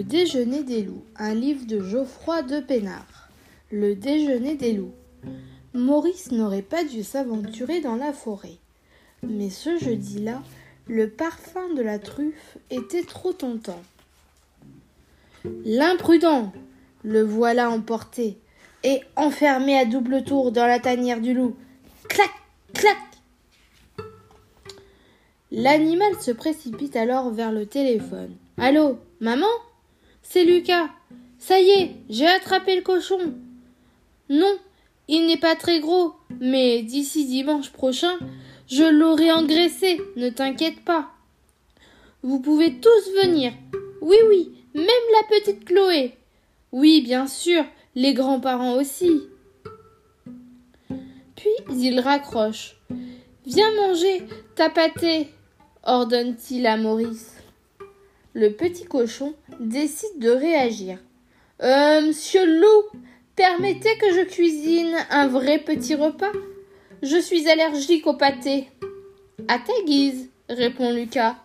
Le 0.00 0.04
déjeuner 0.04 0.62
des 0.62 0.80
loups, 0.80 1.04
un 1.14 1.34
livre 1.34 1.66
de 1.66 1.78
Geoffroy 1.78 2.40
de 2.40 2.60
Pénard. 2.60 3.28
Le 3.70 3.94
déjeuner 3.94 4.54
des 4.54 4.72
loups. 4.72 4.94
Maurice 5.74 6.32
n'aurait 6.32 6.62
pas 6.62 6.84
dû 6.84 7.02
s'aventurer 7.02 7.82
dans 7.82 7.96
la 7.96 8.14
forêt. 8.14 8.56
Mais 9.22 9.50
ce 9.50 9.76
jeudi-là, 9.76 10.42
le 10.86 11.10
parfum 11.10 11.74
de 11.74 11.82
la 11.82 11.98
truffe 11.98 12.56
était 12.70 13.02
trop 13.02 13.34
tentant. 13.34 13.82
L'imprudent 15.66 16.50
Le 17.02 17.20
voilà 17.20 17.68
emporté 17.68 18.38
et 18.82 19.02
enfermé 19.16 19.76
à 19.76 19.84
double 19.84 20.24
tour 20.24 20.50
dans 20.50 20.66
la 20.66 20.78
tanière 20.78 21.20
du 21.20 21.34
loup. 21.34 21.56
Clac, 22.08 22.30
clac 22.72 22.96
L'animal 25.52 26.14
se 26.22 26.30
précipite 26.30 26.96
alors 26.96 27.30
vers 27.30 27.52
le 27.52 27.66
téléphone. 27.66 28.34
Allô, 28.56 28.98
maman? 29.20 29.44
C'est 30.22 30.44
Lucas. 30.44 30.88
Ça 31.38 31.60
y 31.60 31.70
est, 31.70 31.96
j'ai 32.08 32.26
attrapé 32.26 32.76
le 32.76 32.82
cochon. 32.82 33.34
Non, 34.28 34.58
il 35.08 35.26
n'est 35.26 35.38
pas 35.38 35.56
très 35.56 35.80
gros, 35.80 36.14
mais 36.38 36.82
d'ici 36.82 37.24
dimanche 37.24 37.70
prochain, 37.70 38.18
je 38.68 38.84
l'aurai 38.84 39.32
engraissé, 39.32 40.00
ne 40.16 40.28
t'inquiète 40.28 40.84
pas. 40.84 41.10
Vous 42.22 42.40
pouvez 42.40 42.78
tous 42.78 43.22
venir. 43.24 43.52
Oui, 44.00 44.16
oui, 44.28 44.52
même 44.74 44.86
la 44.86 45.36
petite 45.36 45.64
Chloé. 45.64 46.14
Oui, 46.70 47.00
bien 47.00 47.26
sûr, 47.26 47.64
les 47.94 48.14
grands-parents 48.14 48.74
aussi. 48.74 49.22
Puis 51.34 51.50
il 51.72 51.98
raccroche. 52.00 52.76
Viens 53.46 53.74
manger 53.74 54.22
ta 54.54 54.68
pâtée, 54.68 55.28
ordonne-t-il 55.82 56.66
à 56.66 56.76
Maurice. 56.76 57.39
Le 58.32 58.50
petit 58.50 58.84
cochon 58.84 59.34
décide 59.58 60.18
de 60.18 60.30
réagir. 60.30 60.98
Euh, 61.62 62.00
monsieur 62.00 62.46
loup, 62.46 63.00
permettez 63.34 63.98
que 63.98 64.12
je 64.14 64.24
cuisine 64.24 64.94
un 65.10 65.26
vrai 65.26 65.58
petit 65.58 65.96
repas 65.96 66.32
Je 67.02 67.16
suis 67.16 67.48
allergique 67.48 68.06
au 68.06 68.14
pâté. 68.14 68.68
À 69.48 69.58
ta 69.58 69.72
guise, 69.84 70.28
répond 70.48 70.92
Lucas. 70.92 71.36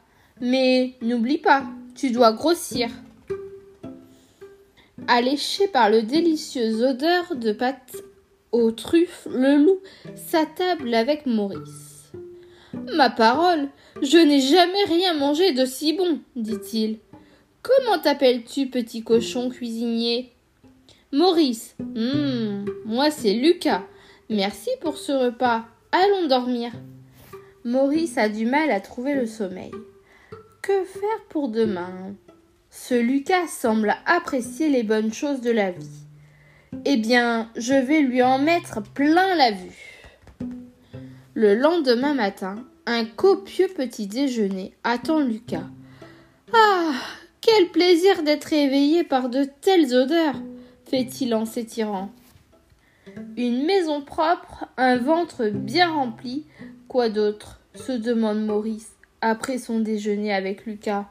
Mais 0.42 0.94
n'oublie 1.02 1.39
pas, 1.39 1.64
tu 1.95 2.11
dois 2.11 2.33
grossir. 2.33 2.89
Alléché 5.08 5.67
par 5.67 5.89
le 5.89 6.03
délicieuse 6.03 6.83
odeur 6.83 7.36
de 7.36 7.52
pâte 7.52 7.95
aux 8.52 8.72
truffes, 8.72 9.27
le 9.31 9.58
loup 9.58 9.80
s'attable 10.16 10.94
avec 10.94 11.25
Maurice. 11.25 11.95
Ma 12.94 13.09
parole, 13.09 13.69
je 14.02 14.17
n'ai 14.17 14.41
jamais 14.41 14.83
rien 14.88 15.14
mangé 15.14 15.53
de 15.53 15.66
si 15.66 15.94
bon, 15.94 16.19
dit-il. 16.36 17.00
Comment 17.61 18.00
t'appelles-tu, 18.00 18.67
petit 18.67 19.03
cochon 19.03 19.50
cuisinier? 19.50 20.31
Maurice. 21.11 21.75
Hum, 21.80 22.66
moi 22.86 23.09
c'est 23.09 23.33
Lucas. 23.33 23.83
Merci 24.30 24.69
pour 24.81 24.97
ce 24.97 25.11
repas. 25.11 25.66
Allons 25.92 26.27
dormir. 26.27 26.72
Maurice 27.64 28.17
a 28.17 28.30
du 28.30 28.45
mal 28.45 28.69
à 28.69 28.80
trouver 28.80 29.16
le 29.16 29.25
sommeil. 29.25 29.72
Que 30.61 30.83
faire 30.83 31.23
pour 31.30 31.49
demain? 31.49 32.16
Ce 32.70 32.94
Lucas 32.94 33.47
semble 33.47 33.95
apprécier 34.05 34.70
les 34.70 34.83
bonnes 34.83 35.14
choses 35.14 35.42
de 35.42 35.52
la 35.52 35.72
vie. 35.72 36.05
Eh 36.86 36.97
bien, 36.97 37.49
je 37.55 37.73
vais 37.73 38.02
lui 38.02 38.22
en 38.22 38.38
mettre 38.38 38.83
plein 38.83 39.36
la 39.36 39.52
vue. 39.52 40.03
Le 41.33 41.55
lendemain 41.55 42.14
matin, 42.14 42.64
un 42.86 43.05
copieux 43.05 43.67
petit 43.67 44.08
déjeuner 44.08 44.73
attend 44.83 45.19
Lucas. 45.19 45.67
Ah. 46.53 46.94
Quel 47.45 47.69
plaisir 47.69 48.23
d'être 48.23 48.53
éveillé 48.53 49.03
par 49.03 49.30
de 49.30 49.44
telles 49.61 49.94
odeurs. 49.94 50.42
fait-il 50.89 51.36
en 51.36 51.45
s'étirant. 51.45 52.10
Une 53.37 53.67
maison 53.67 54.02
propre, 54.02 54.65
un 54.77 54.98
ventre 54.98 55.49
bien 55.49 55.92
rempli, 55.92 56.45
quoi 56.87 57.10
d'autre? 57.10 57.60
se 57.76 57.92
demande 57.92 58.43
Maurice 58.43 58.95
après 59.21 59.60
son 59.60 59.80
déjeuner 59.80 60.33
avec 60.33 60.65
Lucas. 60.65 61.05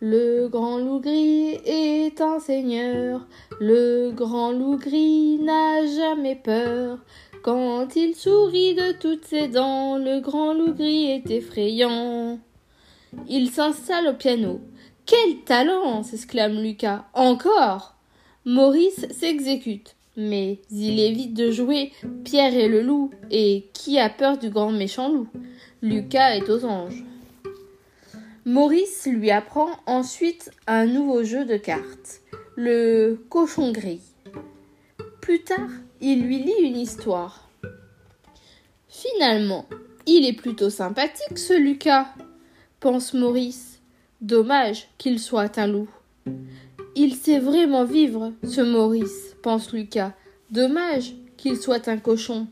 Le 0.00 0.48
grand 0.48 0.78
loup 0.78 1.00
gris 1.00 1.58
est 1.66 2.18
un 2.22 2.40
seigneur, 2.40 3.26
le 3.60 4.10
grand 4.12 4.52
loup 4.52 4.78
gris 4.78 5.38
n'a 5.38 5.84
jamais 5.84 6.36
peur. 6.36 6.98
Quand 7.42 7.96
il 7.96 8.14
sourit 8.14 8.74
de 8.74 8.92
toutes 8.92 9.24
ses 9.24 9.48
dents, 9.48 9.96
le 9.96 10.20
grand 10.20 10.52
loup 10.52 10.74
gris 10.74 11.10
est 11.10 11.30
effrayant. 11.30 12.38
Il 13.28 13.50
s'installe 13.50 14.08
au 14.08 14.12
piano. 14.12 14.60
Quel 15.06 15.38
talent 15.46 16.02
s'exclame 16.02 16.60
Lucas. 16.62 17.06
Encore 17.14 17.94
Maurice 18.44 19.06
s'exécute. 19.10 19.96
Mais 20.18 20.58
il 20.70 21.00
évite 21.00 21.32
de 21.32 21.50
jouer 21.50 21.92
Pierre 22.24 22.54
et 22.54 22.68
le 22.68 22.82
loup. 22.82 23.10
Et 23.30 23.70
qui 23.72 23.98
a 23.98 24.10
peur 24.10 24.36
du 24.36 24.50
grand 24.50 24.70
méchant 24.70 25.10
loup? 25.10 25.28
Lucas 25.80 26.36
est 26.36 26.50
aux 26.50 26.66
anges. 26.66 27.04
Maurice 28.44 29.06
lui 29.06 29.30
apprend 29.30 29.70
ensuite 29.86 30.50
un 30.66 30.84
nouveau 30.84 31.24
jeu 31.24 31.46
de 31.46 31.56
cartes, 31.56 32.20
le 32.56 33.18
cochon 33.30 33.72
gris. 33.72 34.00
Plus 35.30 35.42
tard, 35.42 35.70
il 36.00 36.24
lui 36.24 36.40
lit 36.40 36.60
une 36.60 36.76
histoire. 36.76 37.48
Finalement, 38.88 39.64
il 40.04 40.26
est 40.26 40.32
plutôt 40.32 40.70
sympathique 40.70 41.38
ce 41.38 41.52
Lucas, 41.52 42.08
pense 42.80 43.14
Maurice. 43.14 43.78
Dommage 44.20 44.88
qu'il 44.98 45.20
soit 45.20 45.56
un 45.56 45.68
loup. 45.68 45.88
Il 46.96 47.14
sait 47.14 47.38
vraiment 47.38 47.84
vivre, 47.84 48.32
ce 48.42 48.60
Maurice, 48.60 49.36
pense 49.40 49.72
Lucas. 49.72 50.14
Dommage 50.50 51.14
qu'il 51.36 51.56
soit 51.56 51.86
un 51.86 51.98
cochon. 51.98 52.48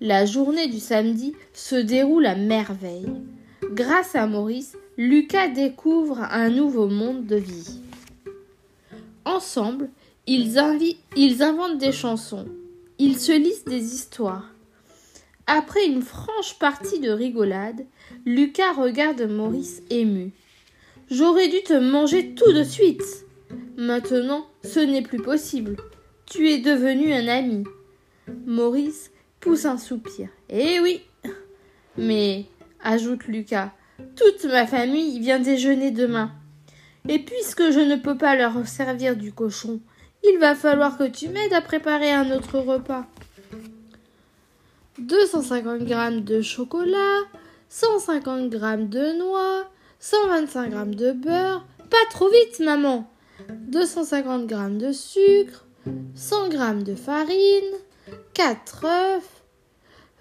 La 0.00 0.26
journée 0.26 0.68
du 0.68 0.78
samedi 0.78 1.34
se 1.52 1.74
déroule 1.74 2.26
à 2.26 2.36
merveille. 2.36 3.10
Grâce 3.72 4.14
à 4.14 4.28
Maurice, 4.28 4.76
Lucas 4.96 5.48
découvre 5.48 6.20
un 6.20 6.48
nouveau 6.48 6.86
monde 6.86 7.26
de 7.26 7.34
vie. 7.34 7.80
Ensemble, 9.24 9.90
ils, 10.32 11.42
inventent 11.42 11.78
des 11.78 11.90
chansons. 11.90 12.46
Ils 12.98 13.18
se 13.18 13.32
lisent 13.32 13.64
des 13.64 13.94
histoires. 13.94 14.48
Après 15.48 15.84
une 15.84 16.02
franche 16.02 16.56
partie 16.60 17.00
de 17.00 17.10
rigolade, 17.10 17.84
Lucas 18.24 18.72
regarde 18.74 19.22
Maurice 19.22 19.82
ému. 19.90 20.30
J'aurais 21.10 21.48
dû 21.48 21.60
te 21.64 21.72
manger 21.72 22.34
tout 22.36 22.52
de 22.52 22.62
suite. 22.62 23.02
Maintenant, 23.76 24.46
ce 24.62 24.78
n'est 24.78 25.02
plus 25.02 25.20
possible. 25.20 25.76
Tu 26.26 26.48
es 26.48 26.58
devenu 26.58 27.12
un 27.12 27.26
ami. 27.26 27.64
Maurice 28.46 29.10
pousse 29.40 29.64
un 29.64 29.78
soupir. 29.78 30.28
Eh 30.48 30.78
oui. 30.78 31.00
Mais 31.98 32.44
ajoute 32.84 33.26
Lucas. 33.26 33.72
Toute 34.14 34.44
ma 34.44 34.68
famille 34.68 35.18
vient 35.18 35.40
déjeuner 35.40 35.90
demain. 35.90 36.30
Et 37.08 37.18
puisque 37.18 37.72
je 37.72 37.80
ne 37.80 37.96
peux 37.96 38.16
pas 38.16 38.36
leur 38.36 38.68
servir 38.68 39.16
du 39.16 39.32
cochon, 39.32 39.80
il 40.24 40.38
va 40.38 40.54
falloir 40.54 40.96
que 40.98 41.04
tu 41.04 41.28
m'aides 41.28 41.52
à 41.52 41.60
préparer 41.60 42.12
un 42.12 42.30
autre 42.30 42.58
repas. 42.58 43.06
250 44.98 45.86
g 45.86 46.20
de 46.20 46.42
chocolat, 46.42 47.20
150 47.68 48.52
g 48.52 48.58
de 48.58 49.18
noix, 49.18 49.64
125 49.98 50.72
g 50.72 50.96
de 50.96 51.12
beurre. 51.12 51.66
Pas 51.90 51.96
trop 52.10 52.28
vite, 52.28 52.60
maman. 52.60 53.10
250 53.48 54.48
g 54.48 54.56
de 54.78 54.92
sucre, 54.92 55.66
100 56.14 56.50
g 56.50 56.84
de 56.84 56.94
farine, 56.94 57.74
4 58.34 58.84
œufs, 58.84 59.40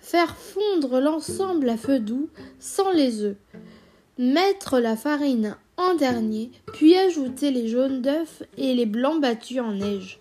Faire 0.09 0.35
fondre 0.35 0.99
l'ensemble 0.99 1.69
à 1.69 1.77
feu 1.77 1.99
doux 1.99 2.29
sans 2.59 2.91
les 2.91 3.21
œufs. 3.21 3.35
Mettre 4.17 4.79
la 4.79 4.95
farine 4.95 5.55
en 5.79 5.95
dernier, 5.95 6.51
puis 6.73 6.95
ajouter 6.95 7.51
les 7.51 7.69
jaunes 7.69 8.01
d'œufs 8.01 8.43
et 8.57 8.75
les 8.75 8.85
blancs 8.85 9.21
battus 9.21 9.61
en 9.61 9.71
neige. 9.71 10.19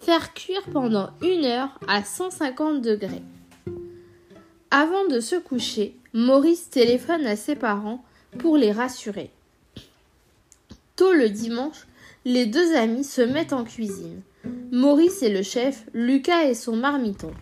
Faire 0.00 0.32
cuire 0.34 0.64
pendant 0.72 1.10
une 1.22 1.44
heure 1.44 1.78
à 1.86 2.02
150 2.02 2.80
degrés. 2.80 3.22
Avant 4.70 5.06
de 5.06 5.20
se 5.20 5.36
coucher, 5.36 5.94
Maurice 6.14 6.70
téléphone 6.70 7.26
à 7.26 7.36
ses 7.36 7.54
parents 7.54 8.02
pour 8.38 8.56
les 8.56 8.72
rassurer. 8.72 9.30
Tôt 10.96 11.12
le 11.12 11.28
dimanche, 11.28 11.86
les 12.24 12.46
deux 12.46 12.74
amis 12.74 13.04
se 13.04 13.20
mettent 13.20 13.52
en 13.52 13.64
cuisine. 13.64 14.22
Maurice 14.72 15.22
et 15.22 15.30
le 15.30 15.42
chef, 15.42 15.84
Lucas 15.92 16.44
et 16.44 16.54
son 16.54 16.76
marmiton. 16.76 17.32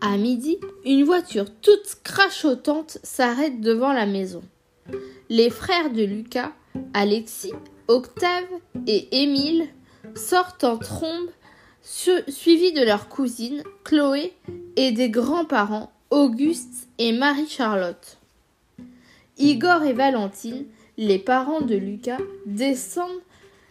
À 0.00 0.16
midi, 0.16 0.58
une 0.84 1.04
voiture 1.04 1.46
toute 1.62 1.98
crachotante 2.02 2.98
s'arrête 3.02 3.60
devant 3.60 3.92
la 3.92 4.06
maison. 4.06 4.42
Les 5.32 5.48
frères 5.48 5.92
de 5.92 6.02
Lucas, 6.02 6.50
Alexis, 6.92 7.52
Octave 7.86 8.48
et 8.88 9.22
Émile, 9.22 9.68
sortent 10.16 10.64
en 10.64 10.76
trombe, 10.76 11.28
suivis 11.82 12.72
de 12.72 12.84
leur 12.84 13.08
cousine, 13.08 13.62
Chloé, 13.84 14.32
et 14.74 14.90
des 14.90 15.08
grands-parents, 15.08 15.92
Auguste 16.10 16.88
et 16.98 17.12
Marie-Charlotte. 17.12 18.18
Igor 19.38 19.84
et 19.84 19.92
Valentine, 19.92 20.66
Les 20.98 21.20
parents 21.20 21.60
de 21.60 21.76
Lucas 21.76 22.18
descendent 22.44 23.22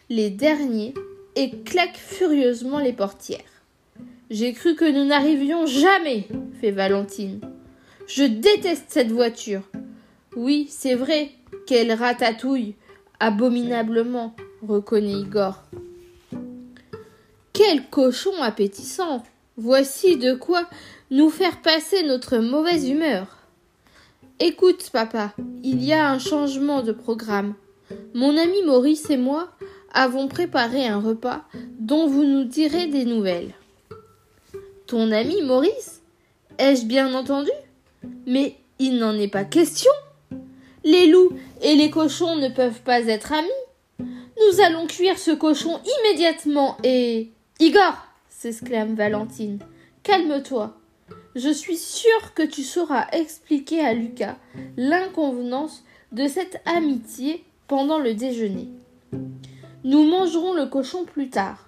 les 0.10 0.30
derniers 0.30 0.94
et 1.36 1.52
claquent 1.66 1.98
furieusement 1.98 2.80
les 2.80 2.94
portières. 2.94 3.64
J'ai 4.30 4.54
cru 4.54 4.76
que 4.76 4.90
nous 4.90 5.06
n'arrivions 5.06 5.66
jamais, 5.66 6.26
fait 6.62 6.72
Valentine. 6.72 7.42
Je 8.08 8.24
déteste 8.24 8.86
cette 8.88 9.12
voiture. 9.12 9.64
Oui, 10.36 10.68
c'est 10.70 10.96
vrai 10.96 11.32
qu'elle 11.69 11.94
ratatouille 11.94 12.74
abominablement, 13.19 14.36
reconnaît 14.68 15.19
Igor. 15.19 15.62
Quel 17.54 17.88
cochon 17.92 18.33
appétissant. 18.42 19.24
Voici 19.56 20.18
de 20.18 20.33
quoi 20.33 20.63
nous 21.12 21.30
faire 21.30 21.62
passer 21.62 22.01
notre 22.01 22.39
mauvaise 22.39 22.89
humeur. 22.89 23.38
Écoute, 24.39 24.89
papa, 24.92 25.36
il 25.63 25.83
y 25.83 25.94
a 25.94 26.10
un 26.10 26.18
changement 26.18 26.81
de 26.81 26.92
programme. 26.92 27.54
Mon 28.16 28.36
ami 28.36 28.63
Maurice 28.66 29.12
et 29.12 29.18
moi 29.18 29.50
avons 29.94 30.27
préparé 30.27 30.88
un 30.88 31.00
repas 31.00 31.44
dont 31.77 32.07
vous 32.07 32.24
nous 32.24 32.45
direz 32.45 32.88
des 32.88 33.06
nouvelles. 33.06 33.54
Ton 34.88 35.12
ami 35.12 35.44
Maurice 35.44 36.01
Ai-je 36.57 36.86
bien 36.86 37.13
entendu? 37.13 37.51
Mais 38.25 38.56
il 38.80 38.98
n'en 38.98 39.13
est 39.13 39.27
pas 39.27 39.45
question. 39.45 39.92
Les 40.84 41.08
loups 41.08 41.31
et 41.62 41.76
les 41.76 41.90
cochons 41.90 42.36
ne 42.38 42.50
peuvent 42.50 42.81
pas 42.81 43.02
être 43.02 43.34
amis. 43.34 43.50
Nous 44.00 44.62
allons 44.62 44.88
cuire 44.88 45.20
ce 45.20 45.31
cochon 45.31 45.80
immédiatement 46.00 46.78
et. 46.84 47.31
Igor 47.60 47.98
s'exclame 48.30 48.96
Valentine. 48.96 49.60
Calme-toi. 50.04 50.78
Je 51.36 51.50
suis 51.50 51.78
sûre 51.78 52.34
que 52.34 52.44
tu 52.44 52.64
sauras 52.64 53.08
expliquer 53.12 53.81
à 53.81 53.94
Lucas 53.94 54.38
l'inconvenance 54.78 55.84
de 56.14 56.28
cette 56.28 56.62
amitié 56.66 57.44
pendant 57.68 58.00
le 58.00 58.14
déjeuner. 58.14 58.70
Nous 59.84 60.04
mangerons 60.06 60.54
le 60.54 60.68
cochon 60.68 61.06
plus 61.06 61.30
tard. 61.30 61.68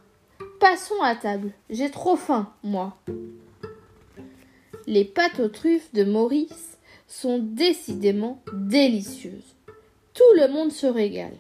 Passons 0.60 1.02
à 1.04 1.16
table. 1.16 1.52
J'ai 1.70 1.92
trop 1.92 2.16
faim, 2.16 2.52
moi. 2.64 2.98
Les 4.88 5.06
pâtes 5.06 5.40
aux 5.40 5.50
truffes 5.50 5.94
de 5.94 6.04
Maurice 6.04 6.71
sont 7.12 7.40
décidément 7.40 8.42
délicieuses. 8.54 9.56
Tout 10.14 10.38
le 10.38 10.48
monde 10.48 10.72
se 10.72 10.88
régale. 10.88 11.36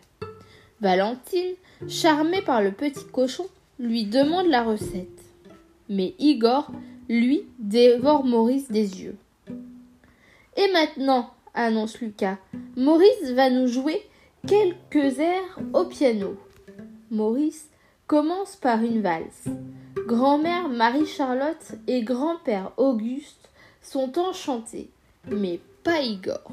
Valentine, 0.81 1.55
charmée 1.87 2.41
par 2.41 2.61
le 2.61 2.73
petit 2.73 3.05
cochon, 3.05 3.47
lui 3.79 4.03
demande 4.03 4.47
la 4.47 4.63
recette. 4.63 5.07
Mais 5.87 6.13
Igor, 6.19 6.71
lui, 7.07 7.43
dévore 7.57 8.25
Maurice 8.25 8.69
des 8.69 9.01
yeux. 9.01 9.15
Et 10.57 10.71
maintenant, 10.73 11.29
annonce 11.53 11.99
Lucas, 12.01 12.37
Maurice 12.75 13.31
va 13.31 13.49
nous 13.49 13.67
jouer 13.67 14.01
quelques 14.45 15.19
airs 15.19 15.59
au 15.73 15.85
piano. 15.85 16.35
Maurice 17.11 17.69
commence 18.07 18.57
par 18.57 18.83
une 18.83 19.01
valse. 19.01 19.47
Grand-mère 20.05 20.67
Marie-Charlotte 20.67 21.75
et 21.87 22.01
grand-père 22.01 22.73
Auguste 22.75 23.49
sont 23.81 24.19
enchantés, 24.19 24.89
mais 25.29 25.59
pas 25.83 26.01
Igor. 26.01 26.51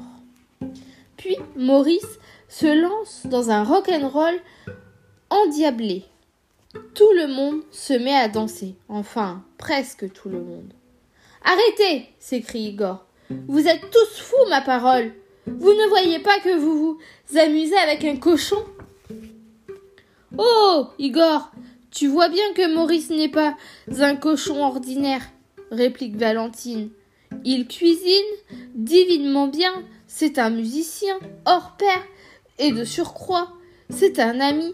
Puis 1.17 1.37
Maurice 1.55 2.19
se 2.47 2.81
lance 2.81 3.23
dans 3.25 3.51
un 3.51 3.63
rock'n'roll 3.63 4.39
endiablé. 5.29 6.05
Tout 6.93 7.11
le 7.15 7.27
monde 7.27 7.61
se 7.71 7.93
met 7.93 8.15
à 8.15 8.27
danser, 8.27 8.75
enfin 8.87 9.43
presque 9.57 10.11
tout 10.13 10.29
le 10.29 10.41
monde. 10.41 10.73
Arrêtez 11.43 12.09
s'écrie 12.19 12.69
Igor. 12.69 13.05
Vous 13.47 13.67
êtes 13.67 13.89
tous 13.91 14.19
fous, 14.19 14.49
ma 14.49 14.61
parole. 14.61 15.13
Vous 15.45 15.73
ne 15.73 15.87
voyez 15.89 16.19
pas 16.19 16.39
que 16.39 16.55
vous 16.57 16.97
vous 17.27 17.37
amusez 17.37 17.77
avec 17.77 18.03
un 18.03 18.17
cochon? 18.17 18.63
Oh, 20.37 20.87
Igor, 20.99 21.51
tu 21.91 22.07
vois 22.07 22.29
bien 22.29 22.53
que 22.53 22.73
Maurice 22.73 23.09
n'est 23.09 23.29
pas 23.29 23.55
un 23.99 24.15
cochon 24.15 24.63
ordinaire, 24.63 25.23
réplique 25.71 26.15
Valentine. 26.15 26.89
Il 27.45 27.67
cuisine 27.67 28.09
divinement 28.75 29.47
bien, 29.47 29.71
c'est 30.07 30.39
un 30.39 30.49
musicien 30.49 31.17
hors 31.45 31.75
pair, 31.77 32.03
et 32.57 32.71
de 32.71 32.83
surcroît, 32.83 33.53
c'est 33.89 34.19
un 34.19 34.39
ami 34.39 34.73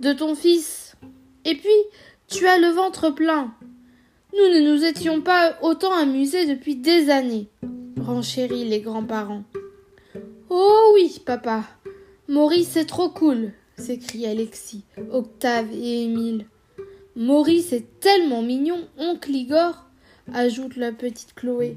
de 0.00 0.12
ton 0.12 0.34
fils. 0.34 0.94
Et 1.44 1.54
puis, 1.54 1.68
tu 2.28 2.46
as 2.46 2.58
le 2.58 2.68
ventre 2.68 3.10
plein. 3.10 3.54
Nous 4.32 4.54
ne 4.54 4.70
nous 4.70 4.84
étions 4.84 5.20
pas 5.22 5.58
autant 5.62 5.92
amusés 5.92 6.46
depuis 6.46 6.76
des 6.76 7.10
années, 7.10 7.48
renchérit 8.00 8.64
les 8.64 8.80
grands-parents. 8.80 9.44
Oh 10.50 10.92
oui, 10.94 11.20
papa, 11.24 11.64
Maurice 12.28 12.76
est 12.76 12.86
trop 12.86 13.08
cool, 13.08 13.52
s'écria 13.76 14.30
Alexis, 14.30 14.84
Octave 15.10 15.72
et 15.72 16.04
Émile. 16.04 16.46
Maurice 17.16 17.72
est 17.72 17.98
tellement 18.00 18.42
mignon, 18.42 18.86
oncle 18.98 19.30
Igor, 19.30 19.85
ajoute 20.32 20.76
la 20.76 20.92
petite 20.92 21.34
Chloé. 21.34 21.76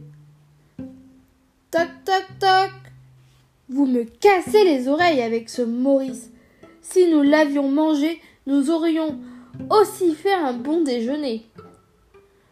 Toc 1.72 1.90
toc 2.06 2.26
toc. 2.40 2.72
Vous 3.70 3.86
me 3.86 4.04
cassez 4.04 4.64
les 4.64 4.88
oreilles 4.88 5.22
avec 5.22 5.50
ce 5.50 5.62
Maurice. 5.62 6.32
Si 6.82 7.08
nous 7.12 7.22
l'avions 7.22 7.70
mangé, 7.70 8.20
nous 8.48 8.72
aurions 8.72 9.20
aussi 9.70 10.16
fait 10.16 10.34
un 10.34 10.54
bon 10.54 10.82
déjeuner. 10.82 11.46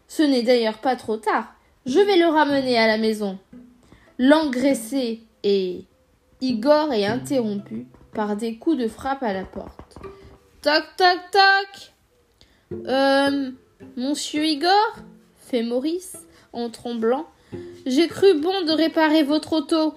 Ce 0.07 0.21
n'est 0.21 0.43
d'ailleurs 0.43 0.77
pas 0.77 0.95
trop 0.95 1.17
tard. 1.17 1.55
Je 1.85 1.99
vais 1.99 2.17
le 2.17 2.27
ramener 2.27 2.77
à 2.77 2.87
la 2.87 2.97
maison. 2.97 3.39
L'engraisser 4.19 5.21
et 5.43 5.85
Igor 6.41 6.93
est 6.93 7.05
interrompu 7.05 7.87
par 8.13 8.35
des 8.35 8.57
coups 8.57 8.77
de 8.77 8.87
frappe 8.87 9.23
à 9.23 9.33
la 9.33 9.43
porte. 9.43 9.97
Toc 10.61 10.83
toc 10.97 11.19
toc. 11.31 11.93
Euh. 12.87 13.51
Monsieur 13.95 14.43
Igor? 14.45 14.95
Fait 15.47 15.63
Maurice 15.63 16.17
en 16.51 16.69
tremblant. 16.69 17.25
J'ai 17.85 18.07
cru 18.07 18.39
bon 18.39 18.65
de 18.65 18.71
réparer 18.71 19.23
votre 19.23 19.53
auto. 19.53 19.93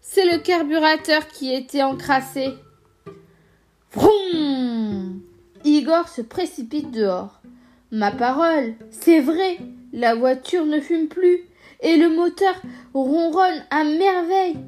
C'est 0.00 0.30
le 0.30 0.38
carburateur 0.38 1.26
qui 1.28 1.52
était 1.52 1.82
encrassé. 1.82 2.54
Vroom 3.92 5.20
Igor 5.64 6.08
se 6.08 6.22
précipite 6.22 6.90
dehors. 6.92 7.40
Ma 7.90 8.12
parole, 8.12 8.74
c'est 8.90 9.20
vrai, 9.20 9.58
la 9.92 10.14
voiture 10.14 10.66
ne 10.66 10.80
fume 10.80 11.08
plus 11.08 11.40
et 11.80 11.96
le 11.96 12.08
moteur 12.08 12.54
ronronne 12.92 13.64
à 13.70 13.84
merveille. 13.84 14.58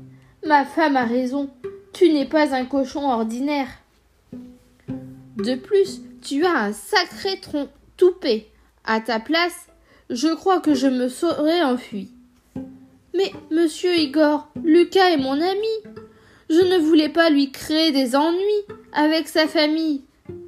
Ma 0.44 0.64
femme 0.64 0.96
a 0.96 1.04
raison. 1.04 1.50
Tu 1.92 2.12
n'es 2.12 2.26
pas 2.26 2.54
un 2.54 2.64
cochon 2.64 3.08
ordinaire. 3.08 3.68
De 5.36 5.54
plus, 5.54 6.00
tu 6.22 6.44
as 6.44 6.58
un 6.58 6.72
sacré 6.72 7.38
tronc 7.40 7.68
toupé. 7.96 8.48
À 8.84 9.00
ta 9.00 9.18
place, 9.18 9.66
je 10.10 10.34
crois 10.34 10.60
que 10.60 10.74
je 10.74 10.86
me 10.86 11.08
serais 11.08 11.62
enfui. 11.62 12.10
Mais, 13.14 13.32
monsieur 13.50 13.96
Igor, 13.96 14.48
Lucas 14.62 15.10
est 15.10 15.16
mon 15.16 15.40
ami. 15.40 15.94
Je 16.50 16.60
ne 16.60 16.78
voulais 16.78 17.08
pas 17.08 17.30
lui 17.30 17.50
créer 17.50 17.92
des 17.92 18.14
ennuis 18.14 18.64
avec 18.92 19.28
sa 19.28 19.46
famille. 19.46 20.02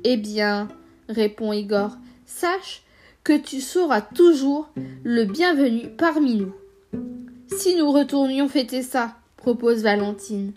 Eh 0.04 0.16
bien, 0.16 0.68
répond 1.08 1.52
Igor, 1.52 1.96
sache 2.26 2.82
que 3.24 3.36
tu 3.36 3.60
seras 3.60 4.00
toujours 4.00 4.68
le 5.02 5.24
bienvenu 5.24 5.88
parmi 5.96 6.36
nous. 6.36 6.54
Si 7.48 7.74
nous 7.76 7.90
retournions 7.90 8.48
fêter 8.48 8.82
ça, 8.82 9.16
propose 9.36 9.82
Valentine 9.82 10.52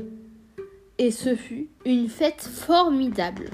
et 1.02 1.10
ce 1.10 1.36
fut 1.36 1.68
une 1.84 2.10
fête 2.10 2.44
formidable. 2.44 3.50